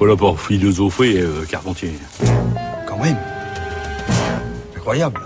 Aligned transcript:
pas 0.00 0.06
là 0.06 0.16
pour 0.16 0.40
philosopher, 0.40 1.20
euh, 1.20 1.44
Carpentier. 1.44 1.92
Quand 2.86 2.96
même. 2.96 3.18
Incroyable. 4.74 5.20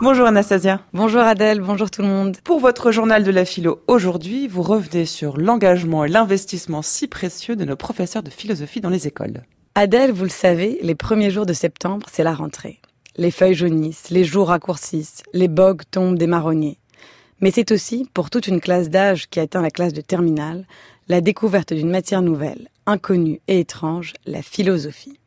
Bonjour 0.00 0.26
Anastasia. 0.26 0.80
Bonjour 0.92 1.20
Adèle, 1.20 1.60
bonjour 1.60 1.88
tout 1.92 2.02
le 2.02 2.08
monde. 2.08 2.36
Pour 2.42 2.58
votre 2.58 2.90
journal 2.90 3.22
de 3.22 3.30
la 3.30 3.44
philo 3.44 3.84
aujourd'hui, 3.86 4.48
vous 4.48 4.62
revenez 4.62 5.06
sur 5.06 5.36
l'engagement 5.36 6.04
et 6.04 6.08
l'investissement 6.08 6.82
si 6.82 7.06
précieux 7.06 7.54
de 7.54 7.64
nos 7.64 7.76
professeurs 7.76 8.24
de 8.24 8.30
philosophie 8.30 8.80
dans 8.80 8.90
les 8.90 9.06
écoles. 9.06 9.44
Adèle, 9.76 10.10
vous 10.10 10.24
le 10.24 10.28
savez, 10.28 10.80
les 10.82 10.96
premiers 10.96 11.30
jours 11.30 11.46
de 11.46 11.52
septembre, 11.52 12.08
c'est 12.10 12.24
la 12.24 12.34
rentrée. 12.34 12.80
Les 13.16 13.30
feuilles 13.30 13.54
jaunissent, 13.54 14.10
les 14.10 14.24
jours 14.24 14.48
raccourcissent, 14.48 15.22
les 15.32 15.48
bogues 15.48 15.82
tombent 15.88 16.18
des 16.18 16.26
marronniers. 16.26 16.78
Mais 17.40 17.52
c'est 17.52 17.70
aussi, 17.70 18.10
pour 18.12 18.28
toute 18.28 18.48
une 18.48 18.60
classe 18.60 18.90
d'âge 18.90 19.28
qui 19.28 19.38
atteint 19.38 19.62
la 19.62 19.70
classe 19.70 19.92
de 19.92 20.00
terminale, 20.00 20.66
la 21.06 21.20
découverte 21.20 21.72
d'une 21.72 21.90
matière 21.90 22.22
nouvelle, 22.22 22.68
inconnue 22.86 23.40
et 23.48 23.60
étrange, 23.60 24.14
la 24.26 24.42
philosophie. 24.42 25.18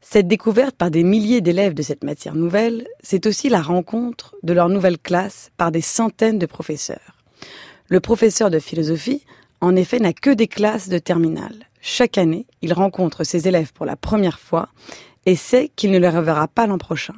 Cette 0.00 0.28
découverte 0.28 0.76
par 0.76 0.90
des 0.90 1.02
milliers 1.02 1.40
d'élèves 1.40 1.74
de 1.74 1.82
cette 1.82 2.04
matière 2.04 2.34
nouvelle, 2.34 2.86
c'est 3.02 3.26
aussi 3.26 3.48
la 3.48 3.62
rencontre 3.62 4.34
de 4.42 4.52
leur 4.52 4.68
nouvelle 4.68 4.98
classe 4.98 5.50
par 5.56 5.72
des 5.72 5.80
centaines 5.80 6.38
de 6.38 6.46
professeurs. 6.46 7.18
Le 7.88 8.00
professeur 8.00 8.50
de 8.50 8.58
philosophie, 8.58 9.24
en 9.60 9.74
effet, 9.76 9.98
n'a 9.98 10.12
que 10.12 10.30
des 10.30 10.46
classes 10.46 10.88
de 10.88 10.98
terminale. 10.98 11.66
Chaque 11.80 12.18
année, 12.18 12.46
il 12.62 12.72
rencontre 12.72 13.24
ses 13.24 13.48
élèves 13.48 13.72
pour 13.72 13.86
la 13.86 13.96
première 13.96 14.38
fois 14.38 14.68
et 15.26 15.36
sait 15.36 15.70
qu'il 15.74 15.90
ne 15.90 15.98
les 15.98 16.08
reverra 16.08 16.48
pas 16.48 16.66
l'an 16.66 16.78
prochain. 16.78 17.14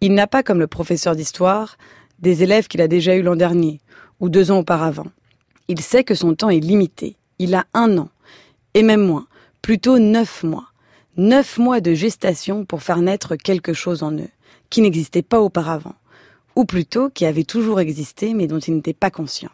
Il 0.00 0.14
n'a 0.14 0.26
pas, 0.26 0.42
comme 0.42 0.60
le 0.60 0.66
professeur 0.66 1.16
d'histoire, 1.16 1.76
des 2.18 2.42
élèves 2.42 2.68
qu'il 2.68 2.80
a 2.80 2.88
déjà 2.88 3.16
eus 3.16 3.22
l'an 3.22 3.36
dernier 3.36 3.80
ou 4.20 4.28
deux 4.28 4.50
ans 4.50 4.58
auparavant. 4.58 5.06
Il 5.68 5.80
sait 5.80 6.04
que 6.04 6.14
son 6.14 6.34
temps 6.34 6.50
est 6.50 6.60
limité. 6.60 7.16
Il 7.38 7.54
a 7.54 7.64
un 7.74 7.96
an, 7.98 8.08
et 8.74 8.82
même 8.82 9.06
moins, 9.06 9.26
plutôt 9.62 9.98
neuf 9.98 10.42
mois 10.42 10.70
neuf 11.16 11.58
mois 11.58 11.80
de 11.80 11.92
gestation 11.92 12.64
pour 12.64 12.82
faire 12.82 12.98
naître 12.98 13.36
quelque 13.36 13.72
chose 13.72 14.02
en 14.02 14.12
eux, 14.12 14.30
qui 14.70 14.80
n'existait 14.80 15.22
pas 15.22 15.40
auparavant, 15.40 15.94
ou 16.56 16.64
plutôt 16.64 17.10
qui 17.10 17.26
avait 17.26 17.44
toujours 17.44 17.80
existé 17.80 18.34
mais 18.34 18.46
dont 18.46 18.58
ils 18.58 18.74
n'étaient 18.74 18.92
pas 18.92 19.10
conscients. 19.10 19.50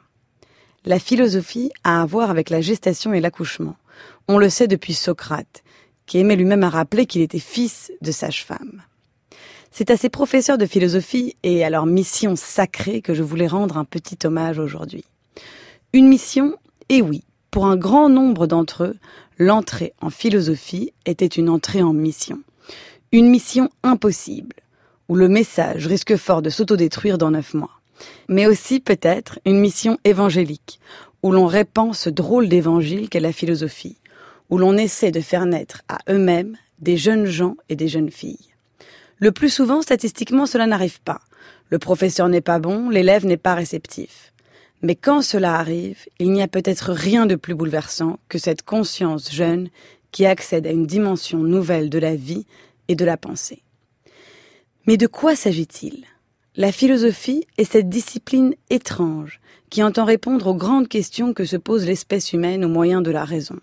La 0.85 0.99
philosophie 0.99 1.73
a 1.83 2.03
à 2.03 2.07
voir 2.07 2.31
avec 2.31 2.51
la 2.51 2.61
gestation 2.61 3.13
et 3.13 3.21
l'accouchement. 3.21 3.77
On 4.29 4.39
le 4.39 4.49
sait 4.49 4.69
depuis 4.69 4.95
Socrate, 4.95 5.65
qui 6.07 6.19
aimait 6.19 6.37
lui-même 6.37 6.63
à 6.63 6.71
rappeler 6.71 7.07
qu'il 7.07 7.23
était 7.23 7.41
fils 7.41 7.91
de 8.01 8.13
sage-femme. 8.13 8.83
C'est 9.73 9.91
à 9.91 9.97
ces 9.97 10.09
professeurs 10.09 10.59
de 10.59 10.67
philosophie 10.67 11.35
et 11.43 11.65
à 11.65 11.71
leur 11.71 11.87
mission 11.87 12.37
sacrée 12.37 13.03
que 13.03 13.15
je 13.15 13.25
voulais 13.25 13.49
rendre 13.49 13.77
un 13.77 13.85
petit 13.85 14.19
hommage 14.25 14.61
aujourd'hui. 14.61 15.05
Une 15.93 16.07
mission, 16.07 16.57
et 16.89 17.03
oui, 17.03 17.25
pour 17.57 17.69
un 17.69 17.79
grand 17.79 18.11
nombre 18.11 18.47
d'entre 18.47 18.85
eux, 18.85 18.97
l'entrée 19.39 19.95
en 20.03 20.11
philosophie 20.11 20.93
était 21.07 21.25
une 21.25 21.49
entrée 21.49 21.83
en 21.83 21.95
mission. 21.95 22.43
Une 23.13 23.31
mission 23.31 23.71
impossible, 23.83 24.57
où 25.09 25.15
le 25.15 25.27
message 25.27 25.87
risque 25.87 26.17
fort 26.17 26.43
de 26.43 26.51
s'autodétruire 26.51 27.17
dans 27.17 27.31
neuf 27.31 27.55
mois. 27.55 27.81
Mais 28.29 28.47
aussi 28.47 28.79
peut-être 28.79 29.39
une 29.47 29.59
mission 29.59 29.97
évangélique, 30.05 30.81
où 31.23 31.33
l'on 31.33 31.47
répand 31.47 31.95
ce 31.95 32.11
drôle 32.11 32.51
d'évangile 32.51 33.09
qu'est 33.09 33.21
la 33.21 33.33
philosophie, 33.33 33.97
où 34.51 34.59
l'on 34.59 34.77
essaie 34.77 35.11
de 35.11 35.23
faire 35.23 35.47
naître 35.47 35.81
à 35.89 35.97
eux-mêmes 36.11 36.59
des 36.81 36.99
jeunes 36.99 37.25
gens 37.25 37.57
et 37.71 37.75
des 37.75 37.89
jeunes 37.89 38.11
filles. 38.11 38.51
Le 39.17 39.33
plus 39.33 39.49
souvent, 39.49 39.81
statistiquement, 39.81 40.45
cela 40.45 40.67
n'arrive 40.67 41.01
pas. 41.01 41.23
Le 41.71 41.79
professeur 41.79 42.29
n'est 42.29 42.43
pas 42.43 42.59
bon, 42.59 42.91
l'élève 42.91 43.25
n'est 43.25 43.39
pas 43.39 43.55
réceptif. 43.55 44.35
Mais 44.83 44.95
quand 44.95 45.23
cela 45.23 45.57
arrive, 45.57 46.05
il 46.19 46.33
n'y 46.33 46.43
a 46.43 46.49
peut-être 46.49 46.93
rien 46.93 47.27
de 47.27 47.35
plus 47.35 47.55
bouleversant 47.55 48.19
que 48.29 48.39
cette 48.39 48.63
conscience 48.63 49.33
jeune 49.33 49.69
qui 50.13 50.27
accède 50.27 50.67
à 50.67 50.71
une 50.71 50.87
dimension 50.87 51.39
nouvelle 51.39 51.91
de 51.91 51.99
la 51.99 52.15
vie 52.15 52.47
et 52.89 52.95
de 52.95 53.05
la 53.05 53.17
pensée. 53.17 53.63
Mais 54.87 54.97
de 54.97 55.07
quoi 55.07 55.35
s'agit-il? 55.35 56.05
La 56.55 56.73
philosophie 56.73 57.47
est 57.59 57.71
cette 57.71 57.89
discipline 57.89 58.55
étrange 58.71 59.41
qui 59.69 59.83
entend 59.83 60.05
répondre 60.05 60.47
aux 60.47 60.55
grandes 60.55 60.89
questions 60.89 61.35
que 61.35 61.45
se 61.45 61.57
pose 61.57 61.87
l'espèce 61.87 62.33
humaine 62.33 62.65
au 62.65 62.69
moyen 62.69 63.03
de 63.03 63.11
la 63.11 63.25
raison. 63.25 63.59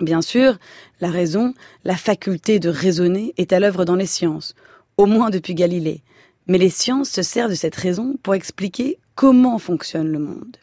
Bien 0.00 0.20
sûr, 0.20 0.58
la 1.00 1.10
raison, 1.10 1.54
la 1.84 1.96
faculté 1.96 2.58
de 2.58 2.68
raisonner, 2.68 3.32
est 3.38 3.52
à 3.52 3.60
l'œuvre 3.60 3.84
dans 3.84 3.96
les 3.96 4.06
sciences, 4.06 4.54
au 4.98 5.06
moins 5.06 5.30
depuis 5.30 5.54
Galilée, 5.54 6.02
mais 6.46 6.58
les 6.58 6.70
sciences 6.70 7.10
se 7.10 7.22
servent 7.22 7.50
de 7.50 7.56
cette 7.56 7.74
raison 7.74 8.16
pour 8.22 8.34
expliquer 8.34 8.98
comment 9.16 9.58
fonctionne 9.58 10.12
le 10.12 10.20
monde. 10.20 10.56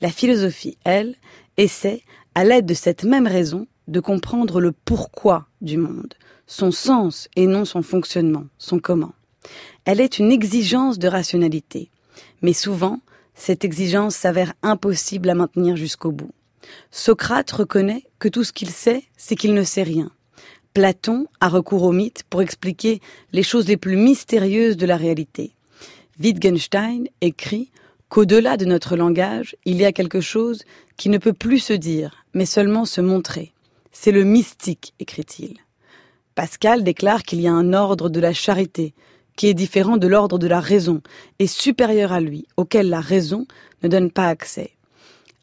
La 0.00 0.10
philosophie, 0.10 0.76
elle, 0.84 1.14
essaie, 1.56 2.02
à 2.34 2.42
l'aide 2.42 2.66
de 2.66 2.74
cette 2.74 3.04
même 3.04 3.26
raison, 3.26 3.68
de 3.86 4.00
comprendre 4.00 4.60
le 4.60 4.72
pourquoi 4.72 5.46
du 5.60 5.76
monde, 5.76 6.14
son 6.46 6.72
sens 6.72 7.28
et 7.36 7.46
non 7.46 7.64
son 7.64 7.82
fonctionnement, 7.82 8.46
son 8.58 8.78
comment. 8.78 9.12
Elle 9.84 10.00
est 10.00 10.18
une 10.18 10.32
exigence 10.32 10.98
de 10.98 11.08
rationalité, 11.08 11.90
mais 12.42 12.52
souvent, 12.52 13.00
cette 13.34 13.64
exigence 13.64 14.16
s'avère 14.16 14.54
impossible 14.62 15.28
à 15.28 15.34
maintenir 15.34 15.76
jusqu'au 15.76 16.12
bout. 16.12 16.32
Socrate 16.90 17.50
reconnaît 17.50 18.04
que 18.18 18.28
tout 18.28 18.44
ce 18.44 18.52
qu'il 18.52 18.70
sait, 18.70 19.04
c'est 19.16 19.36
qu'il 19.36 19.54
ne 19.54 19.64
sait 19.64 19.82
rien. 19.82 20.10
Platon 20.72 21.26
a 21.40 21.48
recours 21.48 21.82
au 21.82 21.92
mythe 21.92 22.22
pour 22.30 22.42
expliquer 22.42 23.00
les 23.32 23.42
choses 23.42 23.66
les 23.66 23.76
plus 23.76 23.96
mystérieuses 23.96 24.76
de 24.76 24.86
la 24.86 24.96
réalité. 24.96 25.52
Wittgenstein 26.20 27.08
écrit 27.22 27.70
qu'au-delà 28.10 28.56
de 28.56 28.66
notre 28.66 28.96
langage, 28.96 29.56
il 29.64 29.76
y 29.76 29.84
a 29.84 29.92
quelque 29.92 30.20
chose 30.20 30.64
qui 30.98 31.08
ne 31.08 31.16
peut 31.16 31.32
plus 31.32 31.60
se 31.60 31.72
dire, 31.72 32.26
mais 32.34 32.44
seulement 32.44 32.84
se 32.84 33.00
montrer. 33.00 33.52
C'est 33.92 34.10
le 34.12 34.24
mystique, 34.24 34.92
écrit-il. 34.98 35.56
Pascal 36.34 36.84
déclare 36.84 37.22
qu'il 37.22 37.40
y 37.40 37.48
a 37.48 37.52
un 37.52 37.72
ordre 37.72 38.10
de 38.10 38.20
la 38.20 38.32
charité, 38.32 38.94
qui 39.36 39.46
est 39.46 39.54
différent 39.54 39.96
de 39.96 40.08
l'ordre 40.08 40.38
de 40.38 40.48
la 40.48 40.60
raison, 40.60 41.00
et 41.38 41.46
supérieur 41.46 42.12
à 42.12 42.20
lui, 42.20 42.46
auquel 42.56 42.90
la 42.90 43.00
raison 43.00 43.46
ne 43.82 43.88
donne 43.88 44.10
pas 44.10 44.28
accès. 44.28 44.72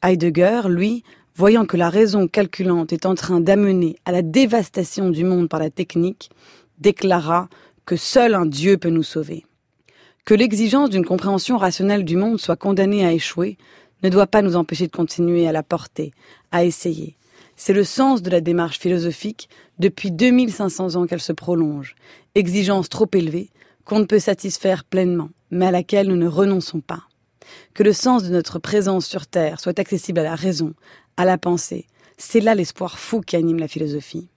Heidegger, 0.03 0.63
lui, 0.67 1.03
voyant 1.35 1.65
que 1.65 1.77
la 1.77 1.89
raison 1.89 2.27
calculante 2.27 2.91
est 2.91 3.05
en 3.05 3.15
train 3.15 3.39
d'amener 3.39 3.95
à 4.05 4.11
la 4.11 4.21
dévastation 4.21 5.09
du 5.09 5.23
monde 5.23 5.47
par 5.49 5.59
la 5.59 5.69
technique, 5.69 6.29
déclara 6.79 7.47
que 7.85 7.95
seul 7.95 8.35
un 8.35 8.45
Dieu 8.45 8.77
peut 8.77 8.89
nous 8.89 9.03
sauver. 9.03 9.46
Que 10.27 10.33
l'exigence 10.33 10.89
d'une 10.89 11.05
compréhension 11.05 11.57
rationnelle 11.57 12.03
du 12.03 12.17
monde 12.17 12.37
soit 12.37 12.57
condamnée 12.57 13.05
à 13.05 13.13
échouer 13.13 13.57
ne 14.03 14.09
doit 14.09 14.27
pas 14.27 14.41
nous 14.41 14.57
empêcher 14.57 14.85
de 14.85 14.91
continuer 14.91 15.47
à 15.47 15.53
la 15.53 15.63
porter, 15.63 16.11
à 16.51 16.65
essayer. 16.65 17.15
C'est 17.55 17.71
le 17.71 17.85
sens 17.85 18.21
de 18.21 18.29
la 18.29 18.41
démarche 18.41 18.77
philosophique 18.77 19.47
depuis 19.79 20.11
2500 20.11 20.95
ans 20.95 21.07
qu'elle 21.07 21.21
se 21.21 21.31
prolonge, 21.31 21.95
exigence 22.35 22.89
trop 22.89 23.07
élevée 23.13 23.51
qu'on 23.85 23.99
ne 23.99 24.03
peut 24.03 24.19
satisfaire 24.19 24.83
pleinement, 24.83 25.29
mais 25.49 25.67
à 25.67 25.71
laquelle 25.71 26.09
nous 26.09 26.17
ne 26.17 26.27
renonçons 26.27 26.81
pas. 26.81 27.03
Que 27.73 27.83
le 27.83 27.93
sens 27.93 28.23
de 28.23 28.29
notre 28.29 28.59
présence 28.59 29.05
sur 29.05 29.27
Terre 29.27 29.61
soit 29.61 29.79
accessible 29.79 30.19
à 30.19 30.23
la 30.23 30.35
raison, 30.35 30.73
à 31.15 31.23
la 31.23 31.37
pensée. 31.37 31.85
C'est 32.17 32.41
là 32.41 32.53
l'espoir 32.53 32.99
fou 32.99 33.21
qui 33.21 33.37
anime 33.37 33.59
la 33.59 33.69
philosophie. 33.69 34.27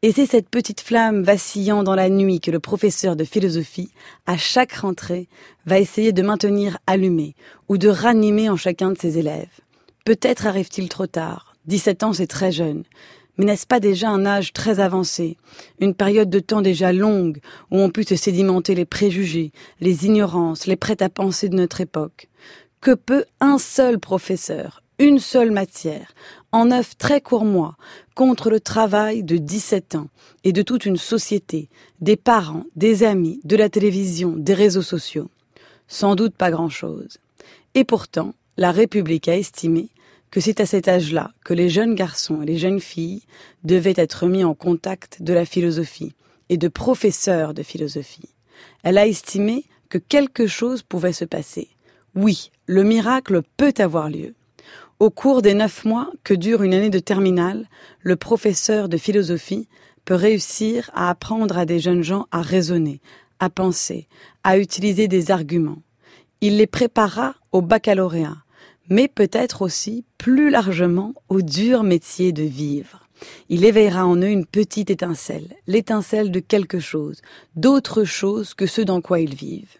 Et 0.00 0.12
c'est 0.12 0.26
cette 0.26 0.48
petite 0.48 0.80
flamme 0.80 1.24
vacillant 1.24 1.82
dans 1.82 1.96
la 1.96 2.08
nuit 2.08 2.38
que 2.38 2.52
le 2.52 2.60
professeur 2.60 3.16
de 3.16 3.24
philosophie, 3.24 3.90
à 4.26 4.36
chaque 4.36 4.74
rentrée, 4.74 5.26
va 5.66 5.80
essayer 5.80 6.12
de 6.12 6.22
maintenir 6.22 6.78
allumée 6.86 7.34
ou 7.68 7.78
de 7.78 7.88
ranimer 7.88 8.48
en 8.48 8.56
chacun 8.56 8.92
de 8.92 8.98
ses 8.98 9.18
élèves. 9.18 9.58
Peut-être 10.04 10.46
arrive-t-il 10.46 10.88
trop 10.88 11.08
tard. 11.08 11.56
17 11.66 12.04
ans, 12.04 12.12
c'est 12.12 12.28
très 12.28 12.52
jeune. 12.52 12.84
Mais 13.36 13.44
n'est-ce 13.46 13.66
pas 13.66 13.80
déjà 13.80 14.08
un 14.08 14.24
âge 14.24 14.52
très 14.52 14.78
avancé, 14.78 15.36
une 15.80 15.94
période 15.94 16.30
de 16.30 16.38
temps 16.38 16.62
déjà 16.62 16.92
longue 16.92 17.38
où 17.72 17.80
on 17.80 17.90
peut 17.90 18.04
se 18.04 18.14
sédimenter 18.14 18.76
les 18.76 18.84
préjugés, 18.84 19.50
les 19.80 20.06
ignorances, 20.06 20.66
les 20.66 20.76
prêts 20.76 21.02
à 21.02 21.08
penser 21.08 21.48
de 21.48 21.56
notre 21.56 21.80
époque 21.80 22.28
Que 22.80 22.94
peut 22.94 23.24
un 23.40 23.58
seul 23.58 23.98
professeur, 23.98 24.84
une 24.98 25.18
seule 25.18 25.50
matière, 25.50 26.12
en 26.50 26.66
neuf 26.66 26.96
très 26.96 27.20
courts 27.20 27.44
mois, 27.44 27.76
contre 28.14 28.50
le 28.50 28.60
travail 28.60 29.22
de 29.22 29.36
17 29.36 29.94
ans 29.94 30.08
et 30.44 30.52
de 30.52 30.62
toute 30.62 30.86
une 30.86 30.96
société, 30.96 31.68
des 32.00 32.16
parents, 32.16 32.64
des 32.74 33.04
amis, 33.04 33.40
de 33.44 33.56
la 33.56 33.68
télévision, 33.68 34.34
des 34.36 34.54
réseaux 34.54 34.82
sociaux. 34.82 35.30
Sans 35.86 36.16
doute 36.16 36.34
pas 36.34 36.50
grand-chose. 36.50 37.18
Et 37.74 37.84
pourtant, 37.84 38.34
la 38.56 38.72
République 38.72 39.28
a 39.28 39.36
estimé 39.36 39.88
que 40.30 40.40
c'est 40.40 40.60
à 40.60 40.66
cet 40.66 40.88
âge-là 40.88 41.30
que 41.44 41.54
les 41.54 41.68
jeunes 41.68 41.94
garçons 41.94 42.42
et 42.42 42.46
les 42.46 42.58
jeunes 42.58 42.80
filles 42.80 43.22
devaient 43.64 43.94
être 43.96 44.26
mis 44.26 44.44
en 44.44 44.54
contact 44.54 45.22
de 45.22 45.32
la 45.32 45.44
philosophie 45.44 46.12
et 46.48 46.56
de 46.56 46.68
professeurs 46.68 47.54
de 47.54 47.62
philosophie. 47.62 48.28
Elle 48.82 48.98
a 48.98 49.06
estimé 49.06 49.64
que 49.88 49.98
quelque 49.98 50.46
chose 50.46 50.82
pouvait 50.82 51.12
se 51.12 51.24
passer. 51.24 51.68
Oui, 52.14 52.50
le 52.66 52.82
miracle 52.82 53.42
peut 53.56 53.74
avoir 53.78 54.10
lieu. 54.10 54.34
Au 55.00 55.10
cours 55.10 55.42
des 55.42 55.54
neuf 55.54 55.84
mois 55.84 56.10
que 56.24 56.34
dure 56.34 56.64
une 56.64 56.74
année 56.74 56.90
de 56.90 56.98
terminale, 56.98 57.68
le 58.00 58.16
professeur 58.16 58.88
de 58.88 58.96
philosophie 58.96 59.68
peut 60.04 60.16
réussir 60.16 60.90
à 60.92 61.08
apprendre 61.08 61.56
à 61.56 61.66
des 61.66 61.78
jeunes 61.78 62.02
gens 62.02 62.26
à 62.32 62.42
raisonner, 62.42 63.00
à 63.38 63.48
penser, 63.48 64.08
à 64.42 64.58
utiliser 64.58 65.06
des 65.06 65.30
arguments. 65.30 65.82
Il 66.40 66.56
les 66.56 66.66
préparera 66.66 67.36
au 67.52 67.62
baccalauréat, 67.62 68.38
mais 68.88 69.06
peut-être 69.06 69.62
aussi 69.62 70.04
plus 70.18 70.50
largement 70.50 71.14
au 71.28 71.42
dur 71.42 71.84
métier 71.84 72.32
de 72.32 72.42
vivre. 72.42 73.06
Il 73.48 73.64
éveillera 73.64 74.04
en 74.04 74.16
eux 74.16 74.30
une 74.30 74.46
petite 74.46 74.90
étincelle, 74.90 75.54
l'étincelle 75.68 76.32
de 76.32 76.40
quelque 76.40 76.80
chose, 76.80 77.22
d'autre 77.54 78.02
chose 78.02 78.52
que 78.52 78.66
ce 78.66 78.80
dans 78.80 79.00
quoi 79.00 79.20
ils 79.20 79.36
vivent. 79.36 79.76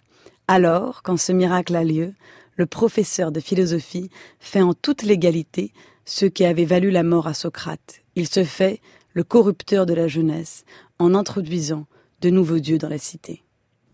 Alors, 0.47 1.03
quand 1.03 1.17
ce 1.17 1.33
miracle 1.33 1.75
a 1.75 1.83
lieu, 1.83 2.15
le 2.59 2.67
professeur 2.67 3.33
de 3.33 3.41
philosophie 3.41 4.11
fait 4.41 4.61
en 4.61 4.75
toute 4.75 5.03
légalité 5.03 5.73
ce 6.05 6.27
qui 6.27 6.45
avait 6.45 6.65
valu 6.65 6.91
la 6.91 7.05
mort 7.05 7.27
à 7.27 7.33
Socrate. 7.35 8.03
Il 8.17 8.29
se 8.29 8.45
fait 8.45 8.81
le 9.15 9.25
corrupteur 9.25 9.87
de 9.87 9.95
la 9.95 10.09
jeunesse 10.09 10.65
en 10.99 11.15
introduisant 11.15 11.87
de 12.21 12.31
nouveaux 12.31 12.59
dieux 12.59 12.79
dans 12.79 12.89
la 12.89 12.99
cité. 12.99 13.45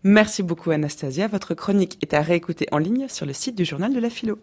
Merci 0.03 0.43
beaucoup 0.43 0.71
Anastasia. 0.71 1.27
Votre 1.27 1.53
chronique 1.53 1.97
est 2.01 2.13
à 2.13 2.21
réécouter 2.21 2.67
en 2.71 2.79
ligne 2.79 3.07
sur 3.07 3.25
le 3.25 3.33
site 3.33 3.55
du 3.55 3.65
journal 3.65 3.93
de 3.93 3.99
la 3.99 4.09
philo. 4.09 4.39